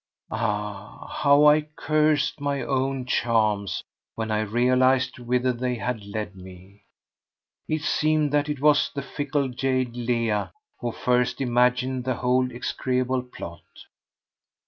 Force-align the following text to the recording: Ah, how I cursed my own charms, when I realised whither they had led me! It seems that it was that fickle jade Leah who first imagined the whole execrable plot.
Ah, 0.31 1.05
how 1.21 1.45
I 1.45 1.61
cursed 1.75 2.39
my 2.41 2.63
own 2.63 3.05
charms, 3.05 3.83
when 4.15 4.31
I 4.31 4.39
realised 4.41 5.19
whither 5.19 5.53
they 5.53 5.75
had 5.75 6.03
led 6.03 6.35
me! 6.35 6.85
It 7.67 7.83
seems 7.83 8.31
that 8.31 8.49
it 8.49 8.59
was 8.61 8.89
that 8.95 9.03
fickle 9.03 9.49
jade 9.49 9.95
Leah 9.95 10.53
who 10.79 10.91
first 10.91 11.39
imagined 11.39 12.05
the 12.05 12.15
whole 12.15 12.51
execrable 12.51 13.21
plot. 13.21 13.61